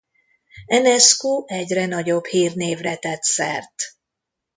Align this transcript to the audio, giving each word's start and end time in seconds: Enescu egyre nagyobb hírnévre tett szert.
Enescu 0.65 1.43
egyre 1.47 1.85
nagyobb 1.85 2.25
hírnévre 2.25 2.95
tett 2.97 3.21
szert. 3.23 3.73